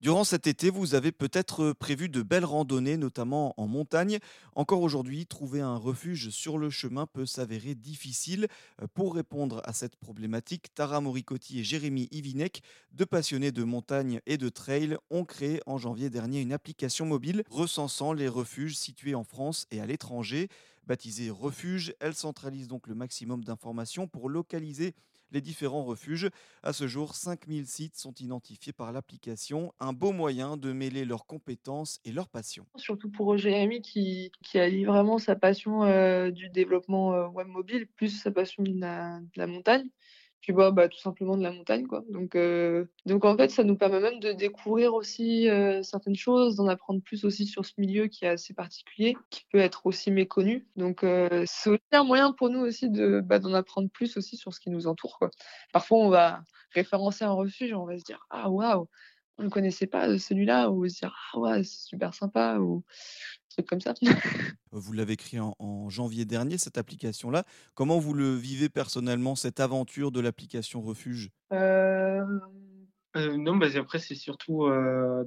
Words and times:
Durant 0.00 0.22
cet 0.22 0.46
été, 0.46 0.70
vous 0.70 0.94
avez 0.94 1.10
peut-être 1.10 1.72
prévu 1.72 2.08
de 2.08 2.22
belles 2.22 2.44
randonnées, 2.44 2.96
notamment 2.96 3.52
en 3.60 3.66
montagne. 3.66 4.20
Encore 4.54 4.82
aujourd'hui, 4.82 5.26
trouver 5.26 5.60
un 5.60 5.74
refuge 5.74 6.30
sur 6.30 6.56
le 6.56 6.70
chemin 6.70 7.06
peut 7.06 7.26
s'avérer 7.26 7.74
difficile. 7.74 8.46
Euh, 8.80 8.86
Pour 8.94 9.16
répondre 9.16 9.60
à 9.64 9.72
cette 9.72 9.96
problématique, 9.96 10.72
Tara 10.72 11.00
Moricotti 11.00 11.58
et 11.58 11.64
Jérémy 11.64 12.06
Ivinek, 12.12 12.62
deux 12.92 13.06
passionnés 13.06 13.50
de 13.50 13.64
montagne 13.64 14.20
et 14.26 14.36
de 14.36 14.48
trail, 14.48 14.96
ont 15.10 15.24
créé 15.24 15.60
en 15.66 15.78
janvier 15.78 16.10
dernier 16.10 16.42
une 16.42 16.52
application 16.52 17.04
mobile 17.04 17.42
recensant 17.50 18.12
les 18.12 18.28
refuges 18.28 18.76
situés 18.76 19.16
en 19.16 19.24
France 19.24 19.66
et 19.72 19.80
à 19.80 19.86
l'étranger. 19.86 20.48
Baptisée 20.86 21.28
Refuge, 21.28 21.92
elle 21.98 22.14
centralise 22.14 22.68
donc 22.68 22.86
le 22.86 22.94
maximum 22.94 23.42
d'informations 23.42 24.06
pour 24.06 24.30
localiser 24.30 24.94
les 25.30 25.40
différents 25.40 25.84
refuges. 25.84 26.28
À 26.62 26.72
ce 26.72 26.86
jour, 26.86 27.14
5000 27.14 27.66
sites 27.66 27.96
sont 27.96 28.14
identifiés 28.14 28.72
par 28.72 28.92
l'application, 28.92 29.72
un 29.80 29.92
beau 29.92 30.12
moyen 30.12 30.56
de 30.56 30.72
mêler 30.72 31.04
leurs 31.04 31.26
compétences 31.26 32.00
et 32.04 32.12
leurs 32.12 32.28
passions. 32.28 32.66
Surtout 32.76 33.10
pour 33.10 33.36
Jérémy 33.36 33.82
qui, 33.82 34.32
qui 34.42 34.58
allie 34.58 34.84
vraiment 34.84 35.18
sa 35.18 35.36
passion 35.36 35.84
euh, 35.84 36.30
du 36.30 36.48
développement 36.48 37.14
euh, 37.14 37.26
web 37.28 37.48
mobile 37.48 37.86
plus 37.86 38.20
sa 38.20 38.30
passion 38.30 38.62
de 38.62 38.78
la, 38.78 39.20
de 39.20 39.38
la 39.38 39.46
montagne. 39.46 39.88
Tu 40.40 40.52
vois, 40.52 40.70
bah, 40.70 40.88
tout 40.88 40.98
simplement 40.98 41.36
de 41.36 41.42
la 41.42 41.50
montagne, 41.50 41.86
quoi. 41.86 42.04
Donc, 42.08 42.36
euh, 42.36 42.86
donc 43.06 43.24
en 43.24 43.36
fait, 43.36 43.50
ça 43.50 43.64
nous 43.64 43.76
permet 43.76 43.98
même 44.00 44.20
de 44.20 44.32
découvrir 44.32 44.94
aussi 44.94 45.48
euh, 45.48 45.82
certaines 45.82 46.14
choses, 46.14 46.54
d'en 46.56 46.68
apprendre 46.68 47.02
plus 47.02 47.24
aussi 47.24 47.44
sur 47.44 47.66
ce 47.66 47.72
milieu 47.76 48.06
qui 48.06 48.24
est 48.24 48.28
assez 48.28 48.54
particulier, 48.54 49.16
qui 49.30 49.44
peut 49.50 49.58
être 49.58 49.84
aussi 49.86 50.12
méconnu. 50.12 50.66
Donc, 50.76 51.02
euh, 51.02 51.42
c'est 51.46 51.70
aussi 51.70 51.82
un 51.92 52.04
moyen 52.04 52.32
pour 52.32 52.50
nous 52.50 52.60
aussi 52.60 52.88
de, 52.88 53.20
bah, 53.20 53.40
d'en 53.40 53.52
apprendre 53.52 53.90
plus 53.90 54.16
aussi 54.16 54.36
sur 54.36 54.54
ce 54.54 54.60
qui 54.60 54.70
nous 54.70 54.86
entoure, 54.86 55.18
quoi. 55.18 55.30
Parfois, 55.72 55.98
on 55.98 56.08
va 56.08 56.40
référencer 56.72 57.24
un 57.24 57.32
refuge, 57.32 57.72
on 57.74 57.84
va 57.84 57.98
se 57.98 58.04
dire, 58.04 58.20
ah 58.30 58.48
waouh, 58.48 58.88
on 59.38 59.44
ne 59.44 59.48
connaissait 59.48 59.86
pas 59.86 60.18
celui-là, 60.18 60.70
ou 60.70 60.88
se 60.88 60.98
dire, 60.98 61.14
ah 61.32 61.38
ouais, 61.38 61.64
c'est 61.64 61.86
super 61.88 62.12
sympa, 62.14 62.58
ou 62.58 62.84
des 63.50 63.64
trucs 63.64 63.68
comme 63.68 63.80
ça. 63.80 63.94
Vous 64.72 64.92
l'avez 64.92 65.16
créé 65.16 65.40
en, 65.40 65.54
en 65.58 65.88
janvier 65.88 66.24
dernier, 66.24 66.58
cette 66.58 66.76
application-là. 66.76 67.44
Comment 67.74 67.98
vous 67.98 68.12
le 68.12 68.34
vivez 68.34 68.68
personnellement, 68.68 69.34
cette 69.34 69.60
aventure 69.60 70.12
de 70.12 70.20
l'application 70.20 70.82
Refuge? 70.82 71.30
Euh, 71.52 72.24
Heu, 73.16 73.36
non, 73.36 73.56
bah, 73.56 73.68
après 73.76 73.98
c'est 73.98 74.14
surtout, 74.14 74.66
de 74.68 75.24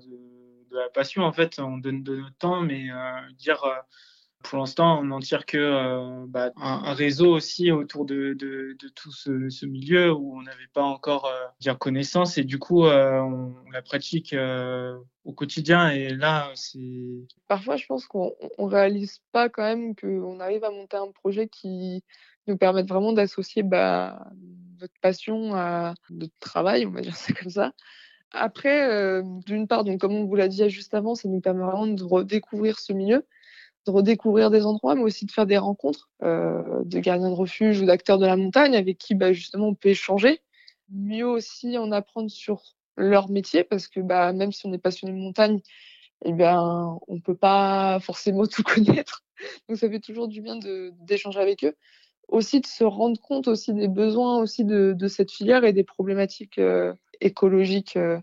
de 0.71 0.77
la 0.77 0.89
passion 0.89 1.23
en 1.23 1.33
fait. 1.33 1.59
On 1.59 1.77
donne 1.77 2.03
de 2.03 2.15
notre 2.17 2.37
temps, 2.37 2.61
mais 2.61 2.87
dire, 3.37 3.63
pour 4.43 4.59
l'instant 4.59 4.99
on 4.99 5.05
n'en 5.05 5.19
tire 5.19 5.45
que, 5.45 5.57
heu, 5.57 6.25
bah, 6.27 6.51
un 6.57 6.93
réseau 6.93 7.31
aussi 7.33 7.71
autour 7.71 8.05
de 8.05 8.33
de 8.33 8.75
tout 8.95 9.11
ce 9.11 9.65
milieu 9.65 10.11
où 10.13 10.37
on 10.37 10.41
n'avait 10.43 10.67
pas 10.73 10.83
encore, 10.83 11.31
dire 11.59 11.77
connaissance. 11.77 12.37
Et 12.37 12.43
du 12.43 12.59
coup, 12.59 12.85
heu, 12.85 13.21
on 13.21 13.53
la 13.71 13.81
pratique, 13.81 14.33
heu, 14.33 14.97
au 15.25 15.33
quotidien. 15.33 15.89
Et 15.89 16.09
là, 16.09 16.51
c'est 16.55 16.79
Parfois, 17.47 17.75
je 17.77 17.85
pense 17.85 18.05
qu'on 18.07 18.33
on 18.41 18.49
on 18.57 18.65
réalise 18.67 19.19
pas 19.31 19.49
quand 19.49 19.63
même 19.63 19.95
qu'on 19.95 20.39
arrive 20.39 20.63
à 20.63 20.71
monter 20.71 20.97
un 20.97 21.11
projet 21.11 21.47
qui 21.47 22.03
nous 22.47 22.57
permette 22.57 22.87
vraiment 22.87 23.13
d'associer, 23.13 23.63
bah, 23.63 24.27
notre 24.81 24.93
passion 25.01 25.53
à 25.55 25.93
notre 26.09 26.33
travail, 26.39 26.85
on 26.85 26.91
va 26.91 27.01
dire 27.01 27.15
ça 27.15 27.33
comme 27.33 27.51
ça. 27.51 27.73
Après, 28.31 29.21
d'une 29.45 29.67
part, 29.67 29.83
donc 29.83 29.99
comme 30.01 30.13
on 30.13 30.25
vous 30.25 30.35
l'a 30.35 30.47
dit 30.47 30.69
juste 30.69 30.93
avant, 30.93 31.15
ça 31.15 31.29
nous 31.29 31.41
permet 31.41 31.63
vraiment 31.63 31.87
de 31.87 32.03
redécouvrir 32.03 32.79
ce 32.79 32.93
milieu, 32.93 33.25
de 33.85 33.91
redécouvrir 33.91 34.51
des 34.51 34.65
endroits, 34.65 34.95
mais 34.95 35.01
aussi 35.03 35.25
de 35.25 35.31
faire 35.31 35.45
des 35.47 35.57
rencontres, 35.57 36.09
heu, 36.23 36.63
de 36.85 36.99
gardiens 36.99 37.29
de 37.29 37.35
refuge 37.35 37.81
ou 37.81 37.85
d'acteurs 37.85 38.17
de 38.19 38.25
la 38.25 38.35
montagne 38.37 38.75
avec 38.75 38.97
qui, 38.97 39.15
bah, 39.15 39.33
justement 39.33 39.67
on 39.69 39.75
peut 39.75 39.89
échanger. 39.89 40.41
Mieux 40.89 41.25
aussi 41.27 41.77
en 41.77 41.91
apprendre 41.91 42.29
sur 42.29 42.61
leur 42.97 43.29
métier 43.29 43.63
parce 43.63 43.87
que, 43.87 43.99
bah, 44.01 44.33
même 44.33 44.51
si 44.51 44.65
on 44.67 44.73
est 44.73 44.77
passionné 44.77 45.13
de 45.13 45.19
montagne, 45.19 45.61
eh 46.25 46.33
bien, 46.33 46.99
on 47.07 47.19
peut 47.19 47.35
pas 47.35 47.99
forcément 48.01 48.45
tout 48.47 48.63
connaître. 48.63 49.23
Donc 49.69 49.77
ça 49.77 49.89
fait 49.89 49.99
toujours 49.99 50.27
du 50.27 50.41
bien 50.41 50.57
d'échanger 51.01 51.39
avec 51.39 51.63
eux. 51.63 51.75
Aussi 52.27 52.61
de 52.61 52.67
se 52.67 52.83
rendre 52.83 53.19
compte 53.21 53.47
aussi 53.47 53.73
des 53.73 53.87
besoins 53.89 54.39
aussi 54.41 54.65
de 54.65 55.07
cette 55.07 55.31
filière 55.31 55.65
et 55.65 55.73
des 55.73 55.83
problématiques, 55.83 56.59
heu, 56.59 56.95
écologiques, 57.21 57.97
heu, 57.97 58.19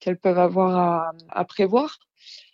qu'elles 0.00 0.18
peuvent 0.18 0.38
avoir 0.38 1.12
à 1.30 1.44
prévoir. 1.44 1.98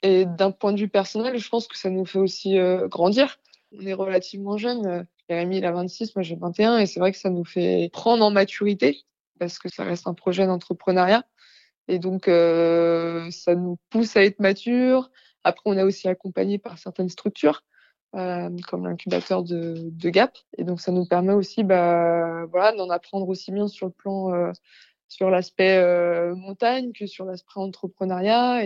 Et 0.03 0.27
d'un 0.27 0.51
point 0.51 0.73
de 0.73 0.79
vue 0.81 0.89
personnel, 0.89 1.39
je 1.39 1.49
pense 1.49 1.67
que 1.69 1.79
ça 1.79 1.91
nous 1.91 2.05
fait 2.07 2.19
aussi, 2.19 2.59
heu, 2.59 2.89
grandir. 2.89 3.39
On 3.73 3.87
est 3.87 3.95
relativement 3.95 4.57
jeunes, 4.59 4.87
heu, 4.87 5.07
Jérémy 5.29 5.59
il 5.59 5.65
a 5.65 5.73
26, 5.73 6.15
moi 6.17 6.23
j'ai 6.23 6.37
21 6.37 6.79
et 6.79 6.87
c'est 6.87 7.01
vrai 7.01 7.13
que 7.13 7.19
ça 7.19 7.31
nous 7.31 7.45
fait 7.45 7.91
prendre 7.93 8.25
en 8.25 8.31
maturité 8.31 9.01
parce 9.39 9.59
que 9.59 9.69
ça 9.71 9.85
reste 9.85 10.07
un 10.07 10.15
projet 10.15 10.47
d'entrepreneuriat. 10.47 11.25
Et 11.89 11.99
donc, 11.99 12.29
heu, 12.29 13.29
ça 13.31 13.55
nous 13.55 13.79
pousse 13.91 14.17
à 14.17 14.25
être 14.25 14.41
matures. 14.41 15.11
Après, 15.45 15.63
on 15.67 15.77
est 15.79 15.83
aussi 15.83 16.09
accompagné 16.09 16.59
par 16.59 16.79
certaines 16.79 17.11
structures, 17.11 17.63
comme 18.13 18.87
l'incubateur 18.87 19.43
de 19.43 19.91
Gap 20.11 20.39
et 20.59 20.65
donc 20.65 20.81
ça 20.81 20.93
nous 20.93 21.07
permet 21.07 21.33
aussi, 21.35 21.65
bah, 21.65 22.47
d'en 22.77 22.91
apprendre 22.91 23.29
aussi 23.29 23.53
bien 23.53 23.69
sur 23.69 23.87
le 23.87 23.93
plan, 23.93 24.53
sur 25.09 25.31
l'aspect, 25.31 25.81
montagne 26.37 26.93
que 26.93 27.07
sur 27.07 27.25
l'aspect 27.27 27.53
entrepreneuriat 27.61 28.65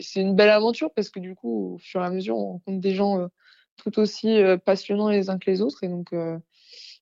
c'est 0.00 0.20
une 0.20 0.34
belle 0.34 0.50
aventure 0.50 0.92
parce 0.94 1.10
que 1.10 1.20
du 1.20 1.34
coup, 1.34 1.74
au 1.74 1.78
fur 1.78 2.02
et 2.02 2.06
à 2.06 2.10
mesure, 2.10 2.36
on 2.36 2.52
rencontre 2.52 2.80
des 2.80 2.94
gens, 2.94 3.18
heu, 3.20 3.28
tout 3.76 3.98
aussi, 3.98 4.28
heu, 4.28 4.58
passionnants 4.58 5.08
les 5.08 5.30
uns 5.30 5.38
que 5.38 5.50
les 5.50 5.62
autres 5.62 5.84
et 5.84 5.88
donc, 5.88 6.12
heu, 6.12 6.38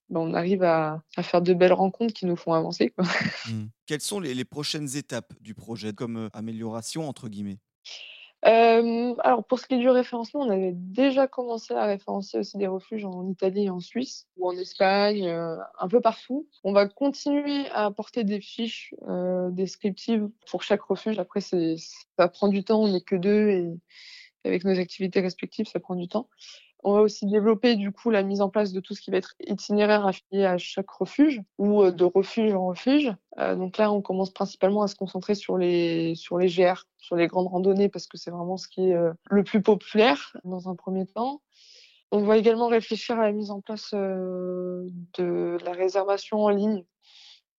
bah, 0.08 0.20
on 0.20 0.34
arrive 0.34 0.62
à 0.62 1.02
faire 1.22 1.42
de 1.42 1.54
belles 1.54 1.72
rencontres 1.72 2.14
qui 2.14 2.26
nous 2.26 2.36
font 2.36 2.52
avancer. 2.52 2.92
Hmm. 3.46 3.66
Quelles 3.86 4.00
sont 4.00 4.20
les, 4.20 4.44
prochaines 4.44 4.96
étapes 4.96 5.32
du 5.40 5.54
projet 5.54 5.92
comme 5.92 6.16
euh, 6.16 6.28
amélioration, 6.32 7.08
entre 7.08 7.28
guillemets? 7.28 7.58
Hem, 8.42 9.14
alors 9.22 9.44
pour 9.44 9.58
ce 9.58 9.66
qui 9.66 9.74
est 9.74 9.78
du 9.78 9.90
référencement, 9.90 10.40
on 10.40 10.50
avait 10.50 10.72
déjà 10.74 11.26
commencé 11.28 11.74
à 11.74 11.84
référencer 11.84 12.38
aussi 12.38 12.56
des 12.56 12.66
refuges 12.66 13.04
en 13.04 13.28
Italie 13.28 13.66
et 13.66 13.70
en 13.70 13.80
Suisse 13.80 14.26
ou 14.38 14.48
en 14.48 14.56
Espagne, 14.56 15.26
heu, 15.28 15.58
un 15.78 15.88
peu 15.88 16.00
partout. 16.00 16.48
On 16.64 16.72
va 16.72 16.86
continuer 16.88 17.68
à 17.70 17.84
apporter 17.84 18.24
des 18.24 18.40
fiches, 18.40 18.94
heu, 19.08 19.50
descriptives 19.52 20.28
pour 20.50 20.62
chaque 20.62 20.80
refuge. 20.82 21.18
Après 21.18 21.40
ça 21.42 22.28
prend 22.28 22.48
du 22.48 22.64
temps, 22.64 22.80
on 22.82 22.88
n'est 22.88 23.02
que 23.02 23.16
2 23.16 23.48
et 23.50 23.68
avec 24.44 24.64
nos 24.64 24.78
activités 24.80 25.20
respectives, 25.20 25.66
ça 25.66 25.80
prend 25.80 25.96
du 25.96 26.08
temps. 26.08 26.28
On 26.82 26.94
va 26.94 27.00
aussi 27.02 27.26
développer 27.26 27.76
du 27.76 27.92
coup 27.92 28.10
la 28.10 28.22
mise 28.22 28.40
en 28.40 28.48
place 28.48 28.72
de 28.72 28.80
tout 28.80 28.94
ce 28.94 29.02
qui 29.02 29.10
va 29.10 29.18
être 29.18 29.34
itinéraire 29.46 30.06
affilié 30.06 30.44
à 30.46 30.56
chaque 30.58 30.90
refuge 30.90 31.42
ou, 31.58 31.82
heu, 31.82 31.92
de 31.92 32.04
refuge 32.04 32.54
en 32.54 32.66
refuge. 32.66 33.12
Heu, 33.38 33.56
donc 33.56 33.76
là, 33.78 33.92
on 33.92 34.00
commence 34.00 34.30
principalement 34.32 34.82
à 34.82 34.88
se 34.88 34.94
concentrer 34.96 35.34
sur 35.34 35.58
les 35.58 36.14
sur 36.14 36.38
les 36.38 36.48
GR, 36.48 36.86
sur 36.96 37.16
les 37.16 37.26
grandes 37.26 37.48
randonnées 37.48 37.88
parce 37.90 38.06
que 38.06 38.16
c'est 38.16 38.30
vraiment 38.30 38.56
ce 38.56 38.68
qui 38.68 38.88
est, 38.90 38.94
heu, 38.94 39.12
le 39.30 39.44
plus 39.44 39.62
populaire 39.62 40.36
dans 40.44 40.68
un 40.70 40.74
premier 40.74 41.06
temps. 41.06 41.42
On 42.12 42.22
va 42.24 42.38
également 42.38 42.68
réfléchir 42.68 43.18
à 43.20 43.24
la 43.26 43.32
mise 43.32 43.50
en 43.50 43.60
place, 43.60 43.94
de 43.94 45.58
la 45.64 45.72
réservation 45.72 46.42
en 46.44 46.50
ligne. 46.50 46.84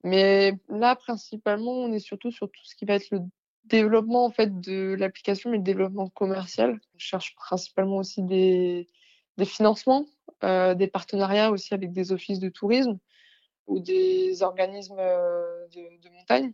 Mais 0.03 0.53
là, 0.69 0.95
principalement, 0.95 1.71
on 1.73 1.91
est 1.93 1.99
surtout 1.99 2.31
sur 2.31 2.47
tout 2.49 2.63
ce 2.65 2.75
qui 2.75 2.85
va 2.85 2.95
être 2.95 3.09
le 3.11 3.21
développement 3.65 4.25
en 4.25 4.31
fait 4.31 4.59
de 4.61 4.95
l'application, 4.99 5.51
mais 5.51 5.57
le 5.57 5.63
développement 5.63 6.09
commercial. 6.09 6.79
On 6.95 6.99
cherche 6.99 7.35
principalement 7.35 7.97
aussi 7.97 8.23
des 8.23 8.88
des 9.38 9.46
financements, 9.46 10.06
heu, 10.44 10.75
des 10.75 10.88
partenariats 10.88 11.52
aussi 11.52 11.74
avec 11.74 11.92
des 11.94 12.12
offices 12.12 12.40
de 12.40 12.50
tourisme 12.50 13.00
ou 13.68 13.80
des 13.80 14.44
organismes, 14.44 14.97
de 14.97 16.02
de 16.02 16.09
montagne 16.09 16.53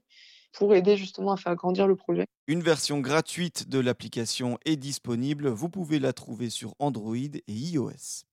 pour 0.53 0.73
aider 0.75 0.97
justement 0.97 1.33
à 1.33 1.37
faire 1.37 1.55
grandir 1.55 1.87
le 1.87 1.95
projet. 1.95 2.25
Une 2.47 2.61
version 2.61 2.99
gratuite 2.99 3.69
de 3.69 3.79
l'application 3.79 4.57
est 4.65 4.77
disponible. 4.77 5.49
Vous 5.49 5.69
pouvez 5.69 5.99
la 5.99 6.13
trouver 6.13 6.49
sur 6.49 6.75
Android 6.79 7.15
et 7.15 7.43
iOS. 7.47 8.27